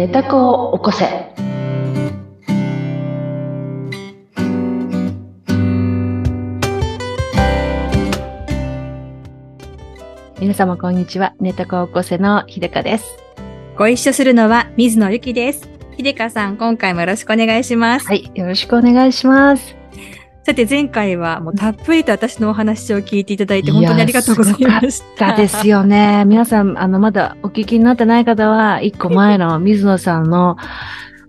[0.00, 1.04] 寝た子を起こせ。
[10.40, 11.34] 皆様こんにちは。
[11.38, 13.18] 寝た子を起こせのひでかです。
[13.76, 15.68] ご一緒するのは水野ゆきです。
[15.98, 18.06] ひでかさん、今回もよろしくお願いします。
[18.06, 18.30] はい。
[18.34, 19.79] よろしくお願いします。
[20.42, 25.32] さて、前回はもうたっぷりと私のお話を聞いていただいて本当にありがとうございました。
[25.32, 26.24] だですよね。
[26.26, 30.56] 皆さん、あの、まだお聞きになってない方は、一個前の水野さんの、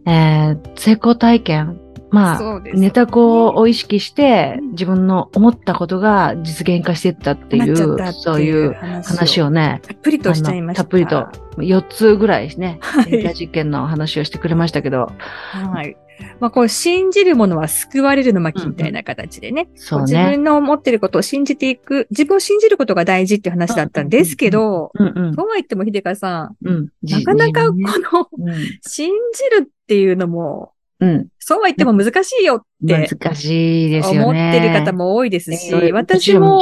[0.06, 1.78] えー成功体験。
[2.12, 10.84] まあ、ネタ子を意識して、自分の思ったことが実現化していったっていう、そういう話ををね、たっぷりとしちゃいました。
[10.84, 15.12] たっぷりと4つぐらいね、はいネタ実験の話をしてくれましたけど、
[15.52, 15.98] はい。
[16.40, 19.70] まあ、こう、信じるものは救われるの巻みたいな形でね。
[19.76, 20.06] そうね。
[20.06, 26.90] 自分の思ってることを信じていく、自分を信じることが大事っていう話だったんですけど、とは言っても、ひでかさん、うん。
[27.02, 28.30] なかなかこじの、
[28.82, 31.10] 信じるっていうのも、うん。
[31.10, 31.28] うん。
[31.40, 34.52] そうは言っても難しいよって難しいですよ思ね。
[34.52, 36.62] ってる方も多いですし、えー私も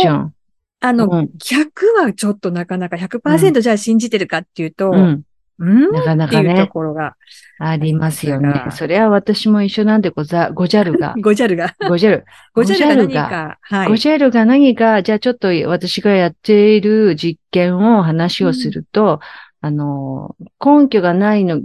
[0.81, 4.95] あの、うん100はちょっとなかなか100%じゃあ信じてるかっていうと、う。
[4.95, 5.21] ん。
[5.59, 7.15] うん、なかなかね、ころが、
[7.59, 12.25] ありますよねそれは私も一緒なんでござ、ごじゃるが、 ごじゃるが、ごじゃる。
[12.53, 13.89] ごじゃるが何か、はい。
[13.89, 19.19] ごじゃるが何か、じゃあちょっと私がやっている実験を話をすると、
[19.59, 21.61] あの、根拠がないの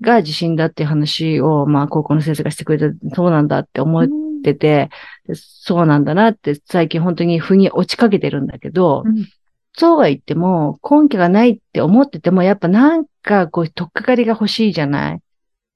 [0.00, 4.08] が自信だっていう話を、まあ、高校の先生がしてくれて、そうなんだって思っ
[4.42, 4.90] てて、
[5.26, 9.26] でそうなんだなって最近本当に腑に落ちかけてるんだけど、うん。
[9.74, 15.20] そうは言っても、根拠がないって思ってても、やっぱなんかこう、とっかかりが欲しいじゃない？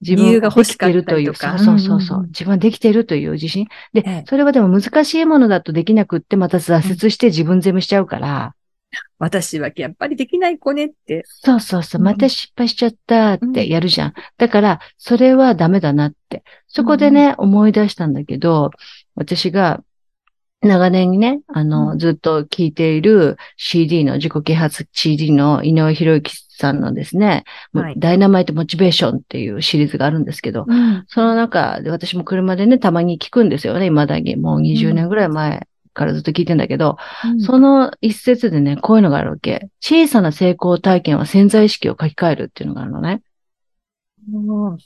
[0.00, 1.34] 自理由が欲してるという。
[1.34, 2.30] そうそうそうそう、うんうんうん。
[2.30, 3.68] 自分はできてるという自信。
[3.92, 4.24] で、ええ。
[4.26, 8.54] それはでも難しいものだとできなくって、また挫折して自分責めしちゃうから、
[9.18, 11.24] 私はやっぱりできない子ねって。
[11.26, 14.14] そうそうそう、うんまた失敗しちゃったってやるじゃん。
[14.38, 16.44] だから、それはダメだなって。
[16.66, 18.70] そこでね、思い出したんだけど、
[19.14, 19.82] 私が
[20.62, 34.36] 長年にね、あの、うんずっと聴いている CD の、自己啓発 CD の井上博之さんのですね、はいダイナマイトモチベーションっていうシリーズがあるんですけど、うんその中で私も車でね、たまに聞くんですよね、未だに。
[34.36, 36.96] もう20年ぐらい前からずっと聞いてんだけど、
[37.44, 39.68] その一節でね、こういうのがあるわけ。
[39.80, 43.22] 小さな成功体験は潜在意識を書き換えるっていうのがあるのね。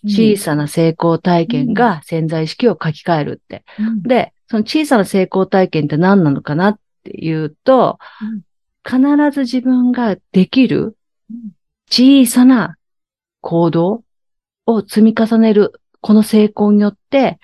[0.05, 3.65] 小さな成功体験が潜在意識を書き換えるって。
[3.79, 4.03] うん。
[4.03, 7.99] で、その小さな成功体験って何なのかなっていうと、
[8.85, 9.01] 必
[9.33, 10.97] ず自分ができる
[11.91, 12.77] 小さな
[13.41, 14.05] 行動
[14.67, 17.39] を積み重ねる、この成功によって、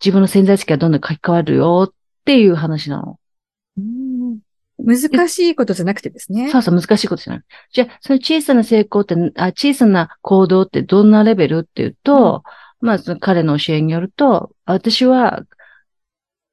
[0.00, 1.92] 自分の潜在意識がどんどん書き換わるよっ
[2.28, 3.18] ていう話なの。
[3.78, 4.38] うん
[4.80, 6.50] 難しいことじゃなくてですね。
[6.50, 7.42] そうそう、難しいことじゃない。
[7.72, 12.44] じゃあ、その小さな成功って、あ小さな行動ってどんなレベルっていうと、
[12.80, 15.42] まあ、その彼の教えによると、私は、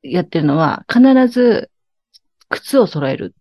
[0.01, 1.69] やってるのは、必ず、
[2.49, 3.35] 靴を揃える。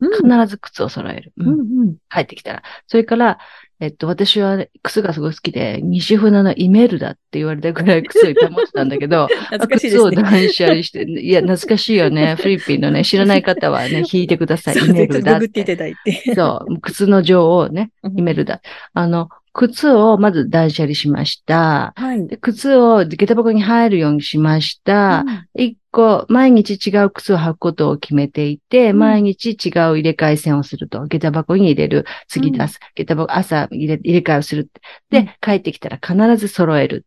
[0.00, 1.32] うん必ず靴を揃える。
[1.38, 2.62] うんうんうん帰ってきたら。
[2.86, 3.38] それから、
[3.80, 10.22] えっと、私は靴がすごい好きで、西船のイメルダって言われたぐらい 靴をいっぱい持ってたんだけど、懐かしいで靴をすね。
[10.22, 12.34] 断捨離して、いや、懐かしいよね。
[12.40, 14.76] フィリピンのね、知らない方はね、弾いてください。
[14.76, 15.64] イメルダっていて。
[15.64, 16.34] ただいて。
[16.34, 18.60] そう、靴の女王ね、イメルダ。
[18.94, 19.28] あの、
[19.58, 21.92] 靴をまず断捨離しました。
[21.96, 22.28] はい。
[22.28, 25.24] で靴を下駄箱に入るようにしました。
[25.56, 31.04] 一個、毎日違う靴を履くことを決めていて、うん毎日違う入れ替え線をすると。
[31.06, 32.04] 下駄箱に入れる。
[32.28, 32.78] 次出す。
[32.94, 34.70] 下駄箱、朝入れ入れ替えをする。
[35.10, 37.04] で、うん帰ってきたら必ず揃える。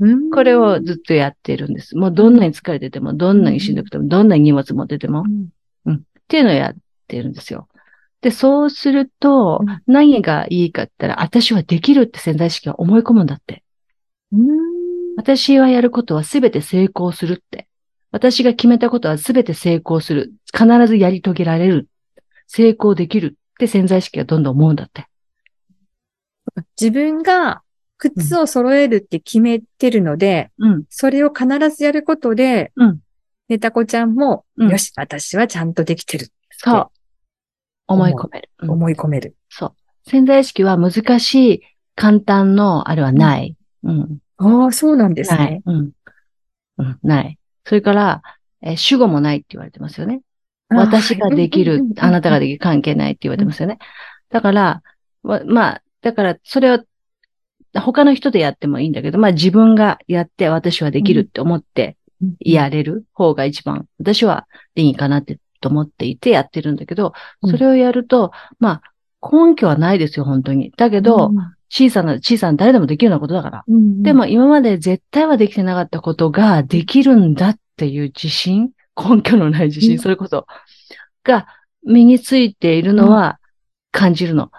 [0.00, 1.94] うんこれをずっとやってるんです。
[1.94, 5.24] もうどんなに疲れてても、どんなにしんどくても、どんなに荷物持ってても、
[5.84, 6.74] うんっていうのをやっ
[7.06, 7.68] てるんですよ。
[8.22, 13.62] で、そうするとうん、何がいいかって言ったら、私はできるって潜在意識が思い込むんだって。
[14.32, 14.72] うん
[15.14, 17.68] 私はやることはすべて成功するって。
[18.12, 20.32] 私が決めたことはすべて成功する。
[20.56, 21.88] 必ずやり遂げられる。
[22.46, 25.06] 成功できるって潜在意識がどんどん思うんだって。
[26.80, 27.62] 自分が
[27.98, 30.84] 靴を揃えるって決めてるので、うん。
[30.88, 33.00] それを必ずやることで、うん
[33.48, 36.28] ネタ子ちゃんも、うんよし、私はちゃんとできてる。
[36.52, 36.90] そう。
[37.92, 38.50] 思い込める。
[38.62, 39.36] うん思い込める。
[39.48, 39.74] そう。
[40.10, 41.62] 潜在意識は難しい、
[41.94, 43.56] 簡単の、あれはない。
[43.82, 44.18] うん。
[44.38, 45.62] ああ、そうなんですないね。。
[45.66, 45.90] うん。
[46.78, 47.38] うん、ない。
[47.64, 48.22] それから、
[48.62, 50.22] えー主語もないって言われてますよね。
[50.68, 53.78] 私ができる、あなたができきる、関係ないって言われてますよね。
[54.30, 54.82] だから、
[55.22, 56.78] わまあ、だから、それを、
[57.74, 67.14] 他の人でやってもいいんだけど、まあ自分がやって私はできるって思ってるやれる方が一番、私はいいかなってと思っていてやってるんだけど、
[67.48, 68.82] それをやると、まあ、
[69.22, 70.72] 根拠はないですよ、本当に。
[70.76, 71.30] だけど、
[71.70, 73.64] 小さな、小さな誰でもできるようなことだから。
[73.66, 80.46] うんうんでも、今まで絶対はできてなかったことができるんだっていう自信、根拠のない自信、うんそれこそ、
[81.22, 81.46] が
[81.86, 83.38] 身についているのは
[83.92, 84.50] 感じるの。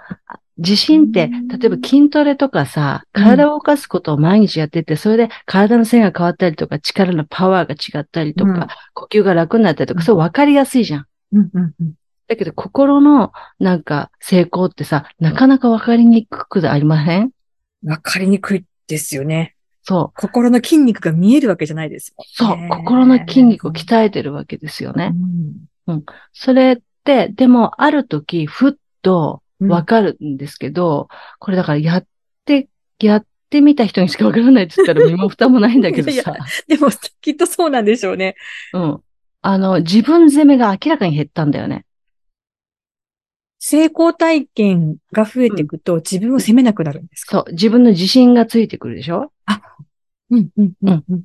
[0.57, 11.05] 自信ってうん、例えば筋トレとかさ、うん体を動かすことを毎日やってて、それで体の線が変わったりとか、力のパワーが違ったりとか、うん呼吸が楽になったりとか、うんそう分かりやすいじゃん。
[11.33, 11.93] うんうんうん
[12.25, 17.31] だけど、心のなんか成功ってさ、なかなか分かりにくくありません？
[17.85, 19.55] わかりにくいですよね。
[19.83, 20.21] そう。
[20.21, 22.25] 心の筋肉が見えるわけじゃないですね。
[22.31, 22.57] そう。
[22.69, 25.11] 心の筋肉を鍛えてるわけですよね。
[25.87, 31.07] うんそれって、でも、ある時、ふっとうんわかるんですけど、
[31.39, 32.05] これだからやっ
[32.45, 32.67] て、
[32.99, 36.35] やってみた人にしかわからないって言ったら 身も蓋もないんだけどいやさ。
[36.67, 36.89] でも、
[37.21, 38.35] きっとそうなんでしょうね。
[38.73, 38.99] うん。
[39.41, 41.85] あの、自分責めが明らかに減ったんだよね。
[43.59, 47.37] 成功体験が増えていくと、自分を責めなくなるんですか？
[47.37, 47.51] そう。
[47.53, 49.15] 自分の自信がついてくるでしょ？
[49.17, 49.92] うんうんうんうん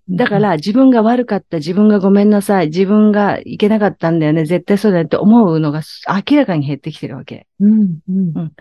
[0.08, 5.82] だか、ら、自分が悪かった、自分がごめんなさい、自分がいけなかったんだよね、絶対そうだよって思うのが
[6.28, 7.46] 明らかに減ってきてるわけ。
[7.60, 8.52] うんうん。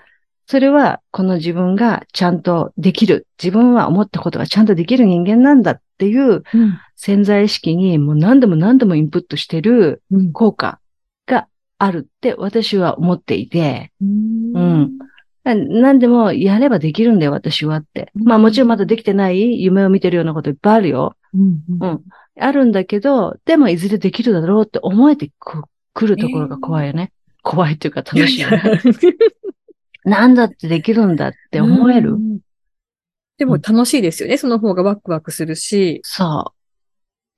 [0.46, 3.28] それは、この自分がちゃんとできる。
[3.42, 6.80] 自分は思ったことがちゃんとできる人間なんだっていううん。
[6.96, 10.32] 潜在意識にもう何度も何度もインプットしてるうん。
[10.32, 10.80] 効果
[11.26, 11.48] が
[11.78, 14.98] あるって私は思っていて、うん。
[14.98, 15.08] な
[15.56, 18.12] 何でもやればできるんだよ、私はって。
[18.16, 21.16] まあもちろんまだできてない夢を見てるようなこといっぱいあるよ。
[21.34, 22.04] うんうんうん。
[22.40, 25.64] あるんだけど、でもいずれできるだろうって思えてく
[25.94, 27.12] くるところが怖いよね。
[27.42, 28.82] 怖いっていうか楽しいよね。
[30.06, 32.14] なんだってできるんだって思える。
[32.14, 32.40] うん
[33.38, 34.38] でも楽しいですよね。
[34.38, 36.02] その方がワクワクするし。
[36.04, 36.57] そう。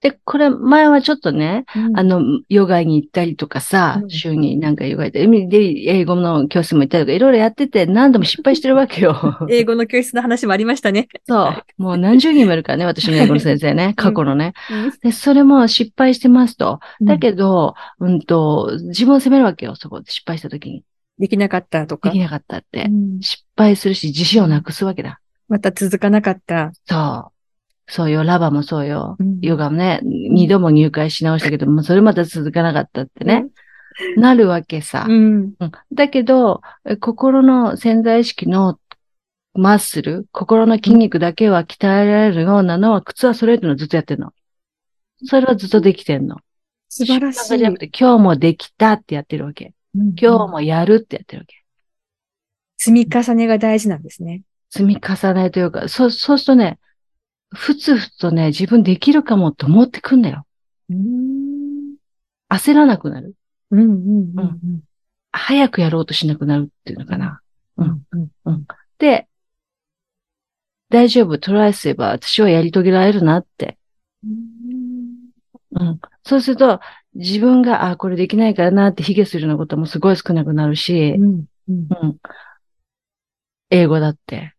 [0.01, 5.57] で、これ前はちょっとね、あの、ヨガに行ったりとかさう、ん週になんかヨガ行って、で、
[5.88, 9.19] 英語の教室も行ったりとか、いろいろやってて何度も失敗してるわけよ。
[9.51, 11.10] 英語の教室の話もありましたね。
[11.28, 11.81] そう。
[11.81, 14.54] もう何十人もいるからね、私の英語の先生ね、過去のね。
[14.72, 16.80] うんで、それも失敗してますと。
[17.02, 20.84] だど、けど、うんと、自分を責めるわけよ、そこで失敗した時に。
[21.19, 22.19] できなかったとかでき。
[22.19, 22.86] なかったって。
[22.86, 25.19] うん失敗するし、自信をなくすわけだ。
[25.50, 26.72] また続かなかった。
[26.86, 27.38] そう。
[27.89, 29.18] そうよ、ラバもそうよ。
[29.19, 33.47] うんヨガもね、二度も入会し直したけど、 もうそれまた続かなかったってね。
[34.15, 35.06] なるわけさ。
[35.09, 35.53] うん。
[35.59, 38.80] うんだけど、え心の潜在意識の
[39.53, 44.31] マッスル、心の筋肉だけは鍛えられるようなのは、靴は揃えてるのずっとやってるの。
[45.25, 46.38] それはずっとできてんの。
[46.88, 47.57] 素晴らしい。
[47.57, 49.74] じゃなくて、今日もできたってやってるわけ。
[49.95, 51.56] うん今日もやるってやってるわけ。
[52.77, 54.44] 積み重ねが大事なんですね。
[54.69, 56.80] 積み重ねというか、そう、そうするとね、
[57.51, 60.46] ふつふつとね、自分できるかもと思ってくんだよ。
[60.90, 61.96] うん。
[62.50, 63.36] 焦らなくなる。
[63.72, 64.81] うんうんうん
[65.31, 67.42] 早くやろうとしなくなるっていうのかな。
[67.78, 68.04] うん。
[68.46, 68.66] うん
[68.98, 69.28] で、
[70.90, 73.78] 大丈夫、トライすれば私はやり遂げられるなって。
[75.72, 76.00] うん。
[76.24, 76.80] そうすると、
[77.13, 82.18] 自分が、あ、これできないからなって卑下するようなこともすごい少なくなるし、うんうんうん。
[83.69, 84.56] 英語だって、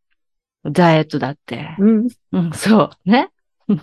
[0.64, 2.08] ダイエットだって、うん。
[2.32, 3.30] うん、そう、ね。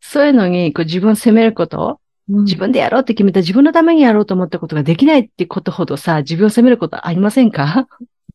[0.00, 2.44] そういうのに、こう自分を責めること、うん。
[2.44, 7.86] 自分でやろうって決めた自分のためにやろうと思ったことができないってことほどさ、自分を責めることありませんか？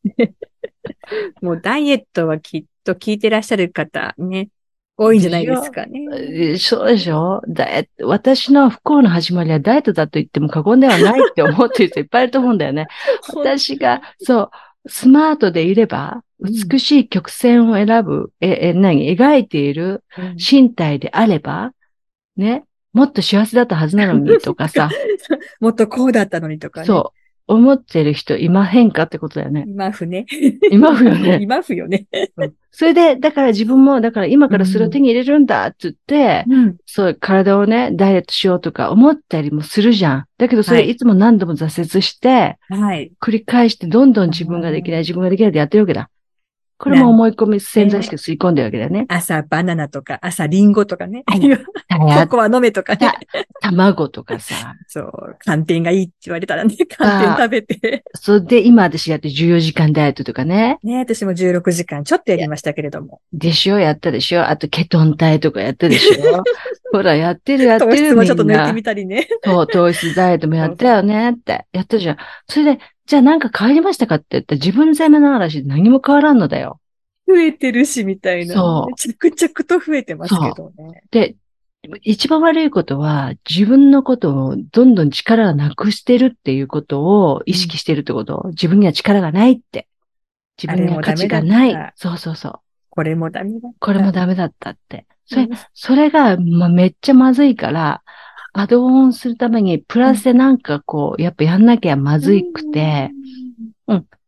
[1.42, 4.48] もうダイエットはきっと聞いてらっしゃる方ね、
[4.96, 6.06] 多いんじゃないですかね。
[6.52, 7.42] えそうでしょ？
[7.48, 12.86] ダイエット私の不幸の始まりはダイエットだと言っても過言ではないって思ってる人いっぱいいると思うんだよね。
[13.34, 14.50] 私が、そう、
[14.86, 16.52] スマートでいれば、うん。
[16.52, 20.36] 美しい曲線を選ぶ、え、え、何、描いているうん。
[20.36, 21.72] 身体であれば、
[22.36, 24.90] ね、もっと幸せだったはずなのにとかさ、
[25.60, 26.86] もっとこうだったのにとかね。
[26.86, 27.19] そう、
[27.50, 29.64] 思ってる人いまへんかってことだよね。
[29.66, 30.24] 今ふね。
[30.70, 31.38] 今ふよね。
[31.42, 32.06] 今ふよね。
[32.70, 36.76] それで、だから自分も、だから今からそれを手に入れるんだって言って、うん。
[36.86, 40.24] そう、体をね、ダイエットしようとか思ったりもするじゃん。
[40.38, 43.10] だけどそれはいいつも何度も挫折して、はい。
[43.20, 46.08] 繰り返してどんどん自分ができない、自分ができないでやってるわけだ。
[46.80, 49.04] これも思い込み、潜在意識を吸い込んでるわけだよね。
[49.08, 51.24] 朝バナナとか、朝リンゴとかね。
[51.26, 51.40] はい
[52.00, 53.12] コたコア飲めとかね。
[53.60, 54.74] 卵とかさ。
[54.88, 55.36] そう。
[55.44, 58.04] 寒天がいいって言われたらね、寒天食べて。
[58.14, 60.78] それで今私やって14時間ダイエットとかね。
[60.82, 63.20] ね、私も16時間ちょっとやりましたけれども。
[63.34, 66.42] でしょやったでしょあとケトン体とかやったでしょ
[66.92, 69.28] ほら、やってるやって糖る質もちょっと抜いてみたりね。
[69.44, 71.66] そう、糖質ダイエットもやったよねって。
[71.72, 72.16] やったじゃん。
[72.48, 76.78] それで、じゃあなんか変わりましたかって言ったら自分責めの話で何も変わらんのだよ。
[77.26, 78.54] 増えてるし、みたいな。
[78.54, 81.02] そう着々と増えてますけどね。
[81.10, 81.34] で、
[82.02, 88.44] 一番悪いことは、自分のことをどんどん力がなくしてるっていうことを意識してるってこと。
[88.50, 89.88] 自分には力がないって。
[90.62, 91.92] 自分には価値がない。
[91.96, 92.54] そうそうそう。
[92.90, 93.78] これもダメだった。
[93.80, 95.06] これもダメだったって。
[95.26, 98.02] それうん、それが、まあ、めっちゃまずいから、
[98.52, 103.10] アドオンするために、プラスでなんかこう、やっぱやんなきゃまずいくて、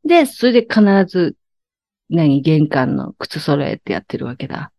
[0.05, 1.37] で、それで必ず、
[2.11, 4.73] 何、玄関の靴揃えてやってるわけだ。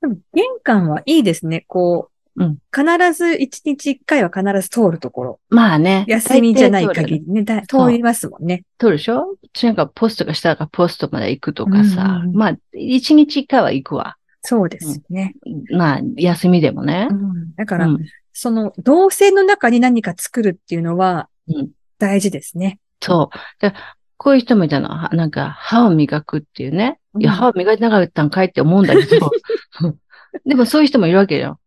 [0.00, 1.64] でも玄関はいいですね。
[1.66, 5.40] こう、うん必ず一日一回は必ず通るところ。
[5.50, 6.04] まあね。
[6.08, 8.64] 休みじゃない限りね、通りますもんね。
[8.78, 9.38] 通るでしょ？
[9.62, 12.02] なんかポストがしたらポストまで行くとかさ。
[12.02, 14.16] うんうんうんまあ、一日一回は行くわ。
[14.42, 15.36] そうですよね。
[15.70, 17.14] まあ、休みでもねう。
[17.14, 17.98] んだから、うん。
[18.34, 22.78] その、動線の中に何か作るっていうのはうん、大事ですね。
[23.00, 23.60] そう。
[23.60, 23.72] で
[24.16, 24.88] こういう人もいたの。
[24.88, 26.98] はなんか、歯を磨くっていうね。
[27.18, 29.30] いや、うん歯を磨いてなかったんかいって思うんだけど。
[30.46, 31.58] でもそういう人もいるわけよ。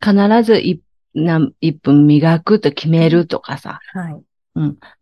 [0.00, 0.82] 必ず一
[1.14, 3.80] 何一分磨くと決めるとかさ。
[3.92, 4.22] はい。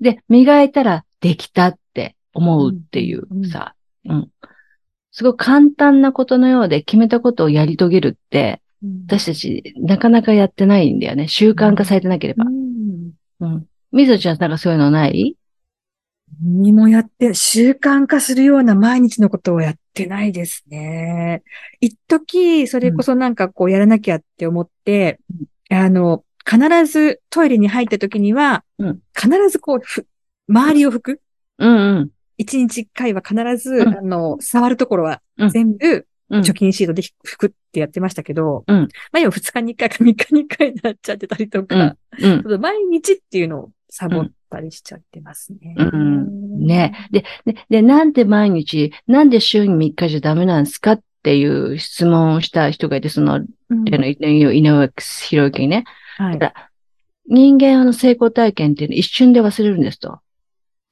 [0.00, 3.74] で、磨いたらできたって思うっていううんうんさ。
[4.04, 4.28] うん。
[5.10, 8.61] すごく簡単なことのようで決めたことをやり遂げるって、
[9.06, 11.28] 私たちなかなかやってないんだよね。
[11.28, 12.50] 習慣化されてなければう。
[12.50, 13.66] んうん。
[13.92, 15.36] みぞちゃんなんかそういうのない？
[16.42, 21.42] 何もやって、習慣化するような毎日のことをやってないですね。
[21.80, 25.20] 一時、それこそなんかこうやらなきゃって思って、
[25.70, 30.06] あの、必ずトイレに入った時には、うん必ずこう、ふ
[30.48, 31.20] 周りを拭く。
[31.58, 32.10] うんうん。
[32.38, 36.42] 一日一回は必ず、うんあの、触るところはうん全部うん。
[36.42, 42.44] 除菌シートで拭くってやってましたけど、うんまあ今二日に一回か三日に一回になっちゃってたりとか、うん。
[42.46, 45.74] うん 毎日っていうのをサボったりしちゃってますね。
[45.76, 47.08] うんね。
[47.10, 55.84] で、で、で、なんで毎日、なんで週に3日じゃダメなんですかっていう質問をした人がいて、その、うん井上博之にね。
[56.16, 56.38] はい。
[57.26, 60.20] 人間あの成功体験っていうのは一瞬で忘れるんですと。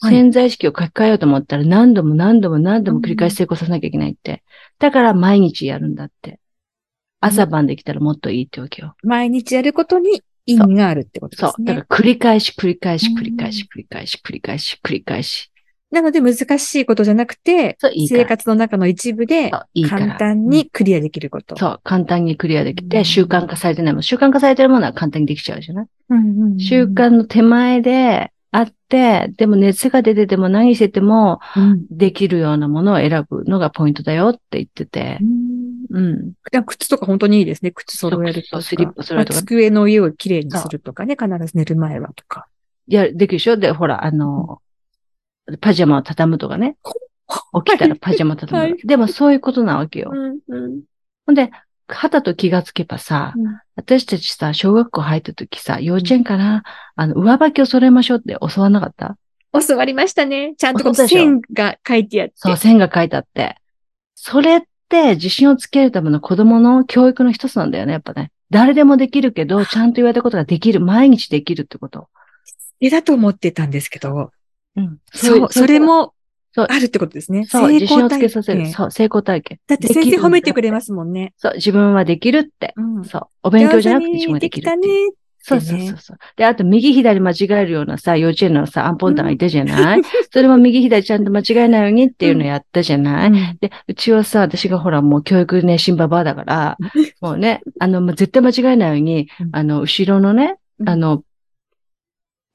[0.01, 4.43] はい潜在意識を書き換えようと思ったら何度も何度も何度も繰り返し成功させなきゃいけないって。
[4.79, 6.39] だから毎日やるんだって。
[7.21, 8.95] 朝晩できたらもっといいってわけよ。
[9.03, 11.51] 毎日やることに意味があるってことでそう。
[11.51, 11.83] だすね。
[11.83, 15.51] から繰り返し繰り返しうん繰り返し繰り返し繰り返し繰り返し。
[15.91, 18.09] なので難しいことじゃなくて、そう、いい。
[18.09, 19.51] 生活の中の一部で
[19.89, 21.57] 簡単にクリアできること。
[21.57, 24.03] そう、簡単にクリアできうんて、習慣化されてないもん。
[24.05, 25.87] 習慣化されてるものは簡単にできちゃうじゃない？
[26.11, 35.25] うんうんうん習慣の手前であって、でも熱が出てても何しててもうんできるようなものを選ぶのがポイントだよって言っててう。
[35.25, 36.63] んうん。
[36.65, 37.71] 靴とか本当にいいですね。
[37.71, 41.17] 靴揃えるとスリッパ揃えるとかまあ机の上をきれいにするとかね。
[41.21, 42.47] 必ず寝る前はとか。
[42.89, 43.57] いや、できるでしょ？
[43.57, 44.61] で、ほら、あの、
[45.61, 46.77] パジャマを畳むとかね。
[47.65, 48.59] 起きたらパジャマ畳む。
[48.59, 50.11] はいでもそういうことなわけよ。
[50.13, 50.81] んうん
[51.27, 51.53] ほんで、
[51.95, 53.35] 肌と気がつけばさ、
[53.77, 56.63] 私たちさ、小学校入った時さ、幼稚園かな、
[56.97, 59.17] あの、上履きを揃えましょうって教わらなかった？
[59.67, 60.55] 教わりましたね。
[60.57, 62.35] ちゃんと線が書いてあって。
[62.37, 63.57] そう、線が書いてあって。
[64.15, 68.31] それって自信をつけるための子供の教育の一つなんだよね、やっぱね。
[68.51, 72.09] 誰でもできるけど、ちゃんと言われたことができる、毎日できるってこと。
[72.81, 74.31] えだと思ってたんですけど、
[74.77, 74.99] うん。
[75.13, 76.15] そう、それ、も
[76.53, 77.47] そうあるってことですね。
[77.47, 78.63] そう、自信をつけさせる。
[78.63, 78.67] う。
[78.67, 79.61] そう、成功体験。
[79.69, 81.33] だって先生褒めてくれますもんね。
[81.37, 82.75] そう、自分はできるって。
[82.77, 83.27] うんそう。
[83.45, 85.11] お勉強じゃなくて自分はにできたできるっていう。
[85.11, 85.15] ね。
[85.43, 86.19] そうそうそうそう。
[86.37, 96.77] で、あと、右左間違えるようなさ、幼稚園のさ、アンポンタンがいたじゃない、 それも右左ちゃんと間違えないようにっていうのやったじゃない、うんで、うちはさ、私がほら、もう教育熱心ババアだから、
[97.23, 101.23] もうね、あの、もう絶対間違えないようにうん、あの、後ろのね、うんあの、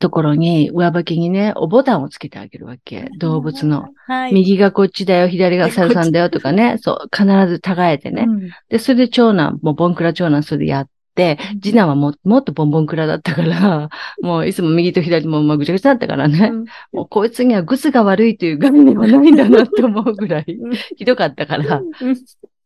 [0.05, 3.09] ところに、上履きにね、おボタンをつけてあげるわけ。
[3.17, 3.87] 動物の。。
[4.05, 4.33] はい。
[4.35, 8.25] 右がこっちだよ、左がサルさんだよとかね、そう、必ず違えてね。
[8.27, 13.89] うんで、それで長男、もうボンクラ長男それでやって、次男はももっとボンボンクラだったから、
[14.21, 16.51] もういつも右と左もまあぐちゃぐちゃだったからね。
[16.93, 22.15] もうこいつにはグスが悪いという概念はないんだなって思うぐらいうんひどかったから、うん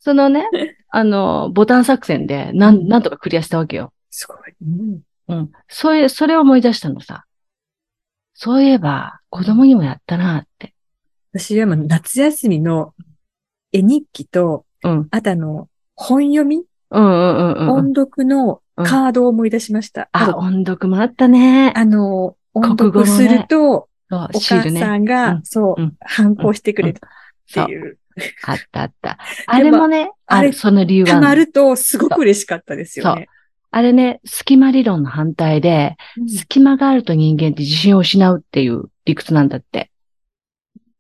[0.02, 0.46] そのね、
[0.90, 3.94] あの、ボタン作戦で、なん、なんとかクリアしたわけよ。
[4.10, 4.38] すごい。
[4.62, 5.52] うんうん。
[5.68, 7.26] そういう、それを思い出したのさ。
[8.42, 10.74] そういえば、子供にもやったなって。
[11.34, 12.94] 私はもう夏休みの
[13.74, 15.08] 絵日記と、うん。
[15.12, 17.70] あとあの、本読み、うんうんうんうん。
[17.70, 20.08] 音読のカードを思い出しました。
[20.14, 21.74] あ、と音読もあったね。
[21.76, 24.72] あの、音読すると、そうお母。
[24.72, 27.60] さんが、うんそううん、反抗してくれるって。
[27.60, 27.98] いう。
[28.48, 29.18] あったあった。
[29.48, 33.28] あれもね、ああれる、その理由はあたまると、すごく嬉しかったですよね。
[33.72, 39.92] あれね、隙間理論の反対で、うん隙間があると人間って自信を失うっていう理屈なんだって。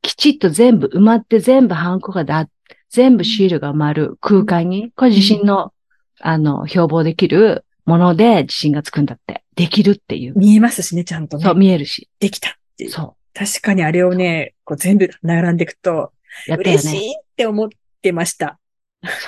[0.01, 2.47] きちっと全部埋まって全部ハンコがだ、
[2.89, 5.73] 全部シールが埋まる空間に、これ自信の、
[6.19, 9.43] あの、標榜できるもので自信がつくんだって。
[9.55, 10.37] できるっていう。
[10.37, 11.43] 見えますしね、ちゃんとね。
[11.43, 12.07] そう、見えるし。
[12.19, 12.91] できたっていう。
[12.91, 13.37] そう。
[13.37, 16.13] 確かにあれをね、こう全部並んでいくと、
[16.47, 17.05] やったよ嬉しね。
[17.07, 17.69] いって思っ
[18.01, 18.59] てました。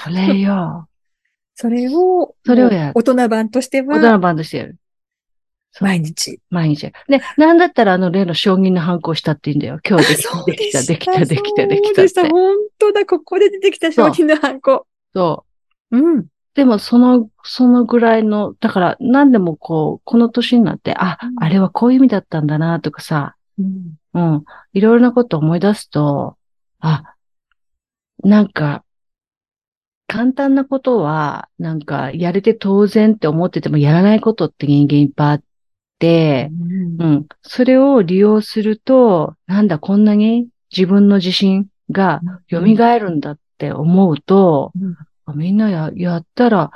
[0.04, 0.88] それよ。
[1.62, 4.78] それを、それをやる大人版として大人は、のバンドしてやる。
[5.80, 6.40] 毎日。
[6.50, 6.92] 毎日。
[7.08, 9.80] で、なんだったらあの例の承認の反抗したっていいんだよ。
[9.88, 12.28] 今日でできた、できた、できた、できそうでした。
[12.28, 14.88] 本当だ、ここで出てきた商品のハンコ。
[15.14, 15.46] そ
[15.92, 15.98] う。
[16.00, 16.26] うん。
[16.56, 23.94] でも、その、そのぐらいの、だから、何でもこう、この年になって、あ、うんあれはこういう意味だったんだな、とかさ、うん。
[24.16, 24.44] うん。
[24.74, 26.38] いろいろなことを思い出すと、
[26.80, 27.04] あ、
[28.24, 28.84] なんか、
[30.12, 35.44] 簡単なことは、なんか、やれて当然って思ってても、やらないことって人間いっぱいあっ
[36.00, 36.50] て、
[37.00, 37.28] うん。
[37.44, 46.72] それを利用すると、なんだ、こんなに自分の自信が蘇るんだって思うと、うんあみんなや、やったら、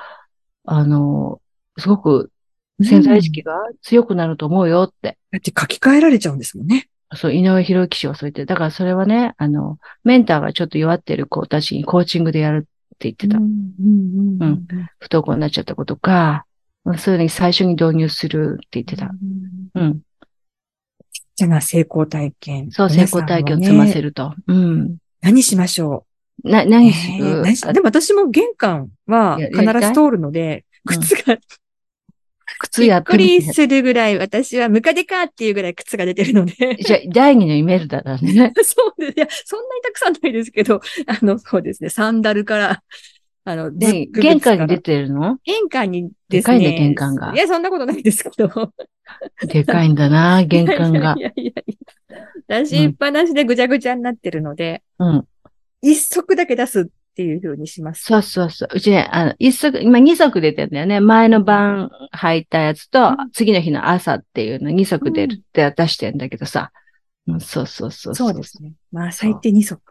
[0.63, 1.41] あの、
[1.77, 2.31] すごく
[2.79, 5.17] 潜在意識が強くなると思うよって。
[5.31, 6.87] だって書き換えられちゃうんですもんね。
[7.15, 13.37] そう、井上博之氏はそう言って、だからそれはね、あの、メンターがちょっと弱ってる子たちにコーチングでやるって言ってた。
[13.37, 14.65] うん
[14.99, 16.45] 不登校になっちゃった子とか、
[16.97, 19.11] そういうのに最初に導入するって言ってた。
[19.75, 20.01] うん。
[21.35, 22.71] じゃあ、成功体験。
[22.71, 24.09] そう、成功体験を積ませる。
[24.09, 24.33] ると。
[24.47, 24.97] うん。
[25.21, 26.05] 何しましょ
[26.43, 31.41] な、う何すえーる何しでも私も玄関は必ず通るので、うん靴がび
[32.69, 33.53] 靴やっっくりてみて。
[33.53, 36.75] するぐらい、私はムカデかっていうぐらい靴が出てるので。
[36.75, 38.53] じゃあ、第二のイメージだなね。
[38.63, 39.13] そうです。
[39.17, 41.89] いや、そんなにたくさんないですけど、 あの、そうですね。
[41.89, 42.83] サンダルから、
[43.47, 45.37] あの、ズで玄関に出てるの？
[45.43, 46.59] 玄関にですね。
[46.59, 48.73] でかいね玄関がいや、そんなことないですけど。
[49.47, 51.21] でかいんだな、玄関がい。
[51.21, 51.77] やいやいやい
[52.47, 52.61] や。
[52.61, 55.27] 出しっぱなしでぐちゃぐちゃになってるので、うん。
[55.81, 58.03] 一足だけ出すっていう風にします。
[58.03, 58.69] そうそうそう。
[58.73, 60.99] うちね、あの、一足、今二足出てるんだよね。
[60.99, 66.73] 前の晩履いたやつと、うん次の日の朝っていうの二足出るって出してんだけどさ。
[67.27, 68.73] うん、そうそうそうそうですね。
[68.91, 69.81] まあ、最低二足。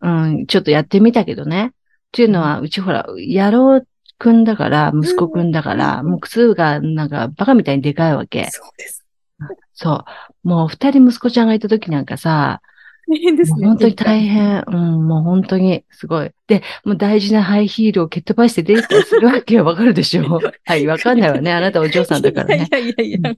[0.00, 1.72] うん、ちょっとやってみたけどね。
[1.72, 1.72] っ
[2.12, 3.82] ていうのは、うちほら、野郎
[4.18, 8.48] くんだから、息子くんだから、うんもう靴がなんかバカみたいにでかいわけ。
[8.52, 9.04] そうです。
[9.72, 10.04] そ
[10.44, 10.48] う。
[10.48, 12.62] もう二人息子ちゃんがいた時なんかさ、
[13.08, 13.66] 大変ですね。
[13.66, 14.64] 本当に大変。
[14.66, 16.30] うん、もう本当にすごい。
[16.46, 19.64] で、もう大事なハイヒールを蹴っ飛ばして出てきたりするわけよ。
[19.64, 21.52] わかるでしょ はい、わかんないわね。
[21.52, 22.68] あなたお嬢さんだからね。
[22.70, 23.34] いやいやいやいや。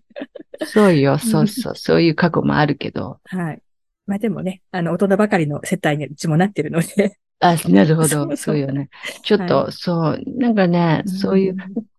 [0.64, 1.74] そうよ、そうそう。
[1.76, 3.18] そういう過去もあるけど。
[3.24, 3.62] はい。
[4.06, 7.18] まあでもね、あの、大人ばかりの世帯にうちもなってるので。
[7.40, 8.36] あ、なるほど。
[8.36, 8.88] そうよね。
[9.22, 10.22] ちょっと、はそう。
[10.38, 11.58] なんかね、そういう、ん。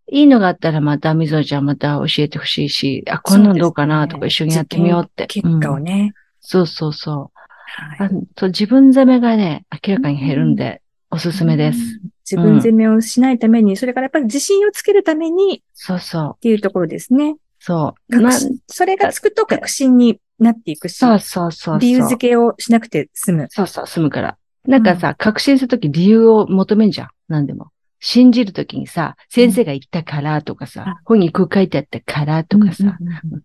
[0.10, 5.28] いいのがあったらまた、みぞちゃんまた教えてほしいし、あ、こんなのどうかなとか一緒にやってみようって。
[5.28, 6.14] 結果をうんね。
[6.40, 7.38] そうそうそう。
[7.68, 11.80] はいあと自分責めがね、明らかに減るんで、おすすめです。
[11.80, 12.12] うん。
[12.30, 16.42] 自分責めをしないために、それからやっぱり自信をつけるためにっそうそう。
[16.42, 17.36] ていうところですね。
[17.60, 18.12] そう。
[18.12, 21.80] 確な信それがつくと確信になっていくし、そうそうそう。
[21.80, 23.48] 理由付けをしなくて済む。
[23.50, 24.38] そうそう、済むから。
[24.66, 27.10] なんかさ、確信するとき理由を求めんじゃん。
[27.28, 27.68] 何でも。
[28.00, 33.44] 信じるときにさ、先生が言ったからとかさ、うん本にこう書いてあったからとかさ、うんうんうん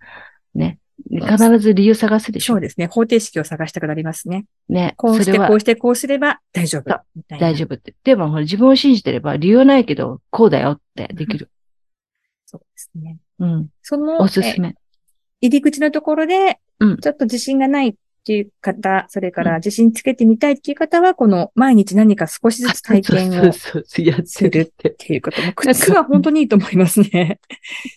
[0.54, 0.78] ね。
[1.10, 2.54] 必ず理由探すでしょ。
[2.54, 2.86] そうですね。
[2.86, 4.46] 方程式を探したくなりますね。
[4.68, 4.94] ね。
[4.96, 7.94] こうして、こうして、こうすれば大丈夫大丈夫って。
[8.04, 11.50] でも、自分を信じてれば理由はないけど、こうだよってできる。
[12.46, 13.18] そうですね。
[13.38, 13.68] うん。
[13.82, 14.74] その、えおすすめ。
[15.40, 24.90] 入り口のところで、うんちょっと自信がないっていう方、それから自信つけてみたいっていう方は、この毎日何か少しずつ体験をっそうそうそう、やってるって。
[24.90, 27.40] ていうことも、靴は本当にいいと思いますね。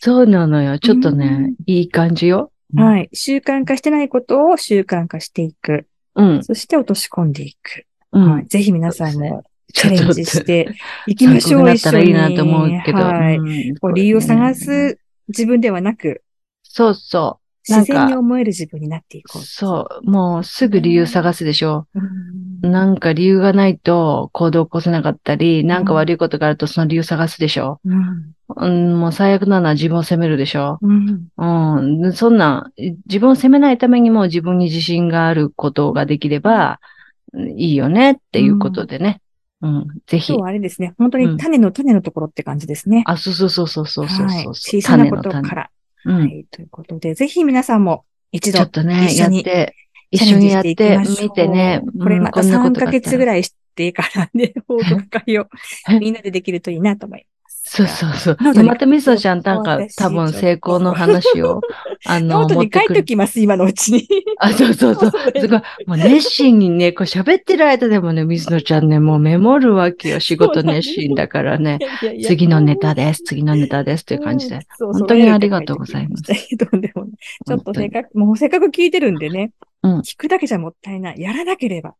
[0.02, 0.80] そうなのよ。
[0.80, 2.52] ちょっとね、いい感じよ。
[2.76, 2.84] い。
[2.84, 3.10] はい。
[3.14, 5.88] 習慣化してないことを習慣化していく。
[6.16, 6.44] うん。
[6.44, 7.86] そして落とし込んでいく。
[8.12, 8.32] うん。
[8.32, 8.46] はい。
[8.46, 10.76] ぜひ皆さんもチャレンジして
[11.08, 12.38] いきましょう、参考になっ一緒に。
[12.38, 12.98] たらいいなと思うけど。
[13.00, 13.38] はい。
[13.90, 16.24] う理由を探ねす自分ではなく、
[16.64, 17.45] そうそう。
[17.68, 19.42] 自然にか、思える自分になっていこう。
[19.42, 20.10] そう。
[20.10, 21.88] もうすぐ理由探すでしょ。
[21.96, 27.80] うんなんか理由がないと行動を起こせなかったり、なんか悪いことがあるとその理由探すでしょ。
[27.86, 30.80] うんうん、もう最悪なのは自分を責めるでしょ。
[30.82, 32.02] うんうん。
[32.02, 32.72] でそんな、
[33.08, 36.80] 自分を責めないためにも自分に自信があることができれば、
[37.56, 39.22] いいよねっていうことでね。
[39.62, 39.88] うん。
[40.08, 40.42] ぜひ今日。
[40.44, 40.94] はあれですね。
[40.98, 43.04] 本当に種の種のところって感じですね。
[43.06, 44.46] あ、そうそうそうそうそうそうはい。
[44.48, 45.70] 小さなことから。
[46.06, 46.20] うん。
[46.22, 46.46] はい。
[46.50, 49.76] ということで、ぜひ皆さんも一度ちょっとね、一緒にやって、
[50.12, 51.82] 一緒にやってしていきましょうみてね。
[52.00, 55.48] これまたうんこんなこ3ヶ月ぐらいしてからね、 報告会を
[55.90, 57.35] え みんなでできるといいなと思います。
[57.76, 58.54] そうそうそう。
[58.54, 61.60] でまたみそちゃん、なんか多分成功の話を、
[62.08, 64.08] あの、ノートに書いときます、今のうちに。
[64.40, 65.12] あ、そうそうそう。
[65.38, 65.62] すごい。
[65.86, 70.22] もう熱心にね、こう喋ってる間でもね、水野ちゃんね、もうメモるわけよ。
[70.22, 71.80] 仕事熱心だからね。
[72.26, 74.62] 次のネタです、次のネタですという感じで。
[74.80, 76.24] 本当にありがとうございます。
[76.58, 77.12] とんでもない。
[77.46, 79.52] ちょっとせっかく、もうせっかく聞いてるんでね。
[79.84, 80.00] うん。
[80.00, 81.20] 聞くだけじゃもったいない。
[81.20, 81.96] やらなければ。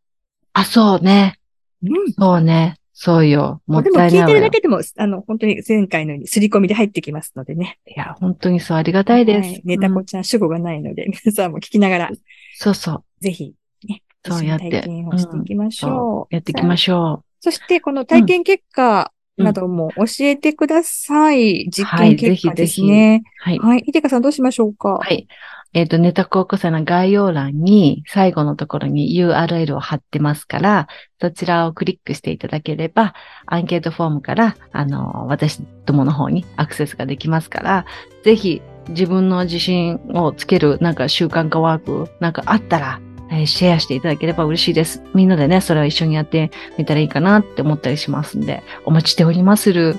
[0.54, 1.38] あ、そうね。
[1.82, 2.12] うん。
[2.12, 2.76] そうね。
[2.98, 3.60] そうよ。
[3.66, 4.10] もったいない。
[4.10, 7.78] でも聞いてるだけでも、あの、本当に前回のように刷り込みで入ってきますのでね。
[7.86, 9.48] いや、本当にそう、ありがたいです。
[9.50, 12.10] はい、ネタこちゃん主語がないので、うん、皆さんも聞きながら。
[12.54, 13.04] そうそう。
[13.20, 13.52] ぜひ、
[13.86, 14.02] ね。
[14.26, 14.70] そうやって。
[14.70, 16.34] 体験をしていきましょう。
[16.34, 17.24] やっていきましょう。
[17.40, 21.68] そして、この体験結果なども教えてください。
[21.70, 23.24] 実験結果ですね。
[23.40, 23.58] はい。
[23.58, 23.80] はい。
[23.80, 24.94] ひでかさんどうしましょうか？
[24.94, 25.28] はい。
[25.76, 30.88] えっ、ー、と、ネタ高校生の概要欄に最後のところに URL を貼ってますから、
[31.20, 33.12] そちらをクリックしていただければ、
[33.44, 37.84] アンケートフォームから、あの、私どもの方にアクセスができますから、
[38.24, 42.98] ぜひ自分の自信をつけるなんか習慣化ワークなんかあったら、
[43.30, 45.02] えー、シェアしていただければ嬉しいです。
[45.12, 49.96] みんなでね、それを一緒にやってみたらいいかなって思ったりしますんで、お待ちしておりまする。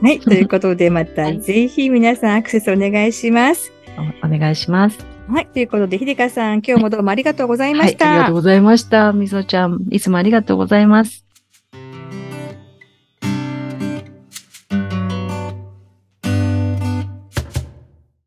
[0.00, 0.18] はい。
[0.18, 3.70] ということで、またぜひ皆さんアクセスお願いします。
[4.24, 4.98] お願いします。
[5.28, 5.46] はい。
[5.46, 8.06] ということで、ひでかさん、今日もどうもありがとうございました。
[8.06, 9.12] はい、ありがとうございました。
[9.12, 11.29] みそちゃん、いつもありがとうございます。